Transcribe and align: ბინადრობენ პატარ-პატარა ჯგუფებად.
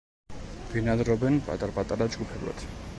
ბინადრობენ 0.71 1.39
პატარ-პატარა 1.51 2.13
ჯგუფებად. 2.17 2.71